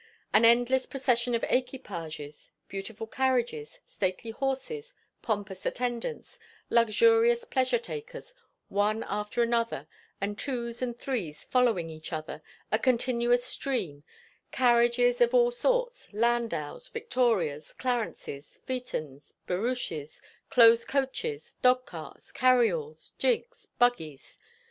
[0.33, 6.39] An endless procession of equipages beautiful carriages, stately horses, pompous attendants,
[6.71, 8.33] luxurious pleasure takers;
[8.67, 9.87] one after another,
[10.19, 12.41] and twos and threes following each other,
[12.71, 14.03] a continuous stream;
[14.51, 23.67] carriages of all sorts, landaus, Victorias, clarences, phaetons, barouches, close coaches, dog carts, carryalls, gigs,
[23.77, 24.39] buggies.